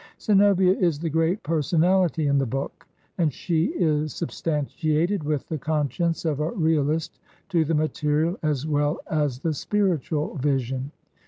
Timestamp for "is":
0.73-0.97, 3.77-4.11